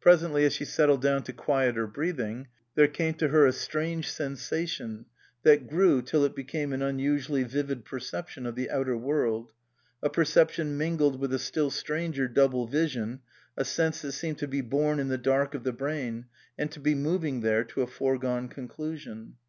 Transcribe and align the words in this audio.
Presently, 0.00 0.44
as 0.44 0.52
she 0.52 0.64
settled 0.64 1.02
down 1.02 1.24
to 1.24 1.32
quieter 1.32 1.88
breathing, 1.88 2.46
there 2.76 2.86
came 2.86 3.14
to 3.14 3.30
her 3.30 3.46
a 3.46 3.52
strange 3.52 4.08
sensa 4.08 4.68
tion, 4.68 5.06
that 5.42 5.66
grew 5.68 6.02
till 6.02 6.22
it 6.24 6.36
became 6.36 6.72
an 6.72 6.82
unusually 6.82 7.42
vivid 7.42 7.84
perception 7.84 8.46
of 8.46 8.54
the 8.54 8.70
outer 8.70 8.96
world; 8.96 9.50
a 10.04 10.08
perception 10.08 10.78
mingled 10.78 11.18
with 11.18 11.34
a 11.34 11.40
still 11.40 11.70
stranger 11.72 12.28
double 12.28 12.68
vision, 12.68 13.22
a 13.56 13.64
sense 13.64 14.02
that 14.02 14.12
seemed 14.12 14.38
to 14.38 14.46
be 14.46 14.60
born 14.60 15.00
in 15.00 15.08
the 15.08 15.18
dark 15.18 15.52
of 15.52 15.64
the 15.64 15.72
brain 15.72 16.26
and 16.56 16.70
to 16.70 16.78
be 16.78 16.94
moving 16.94 17.40
there 17.40 17.64
to 17.64 17.82
a 17.82 17.88
foregone 17.88 18.46
conclusion. 18.46 19.34